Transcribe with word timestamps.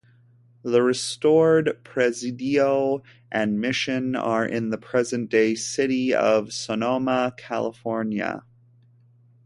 The 0.63 0.81
restored 0.81 1.77
Presidio 1.83 3.03
and 3.31 3.61
mission 3.61 4.15
are 4.15 4.43
in 4.43 4.71
the 4.71 4.79
present 4.79 5.29
day 5.29 5.53
city 5.53 6.11
of 6.11 6.51
Sonoma, 6.53 7.35
California. 7.37 8.41